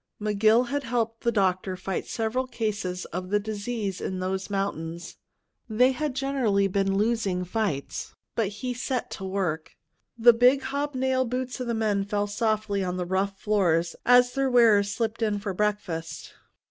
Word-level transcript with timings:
McGill 0.19 0.69
had 0.69 0.83
helped 0.83 1.21
the 1.21 1.31
doctor 1.31 1.77
fight 1.77 2.07
several 2.07 2.47
cases 2.47 3.05
of 3.13 3.29
the 3.29 3.39
disease 3.39 4.01
in 4.01 4.17
those 4.19 4.49
mountains. 4.49 5.17
They 5.69 5.91
had 5.91 6.15
generally 6.15 6.67
been 6.67 6.97
losing 6.97 7.45
fights, 7.45 8.15
but 8.33 8.47
he 8.47 8.73
set 8.73 9.11
to 9.11 9.23
work. 9.23 9.73
The 10.17 10.33
big, 10.33 10.63
hobnailed 10.63 11.29
boots 11.29 11.59
of 11.59 11.67
the 11.67 11.75
men 11.75 12.03
fell 12.03 12.25
softly 12.25 12.83
on 12.83 12.97
the 12.97 13.05
rough 13.05 13.37
floors 13.39 13.95
as 14.03 14.33
their 14.33 14.49
wearers 14.49 14.91
slipped 14.91 15.21
in 15.21 15.37
for 15.37 15.53
breakfast. 15.53 16.33